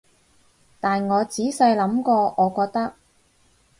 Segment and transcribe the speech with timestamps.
[0.79, 2.95] 但我仔細諗過，我覺得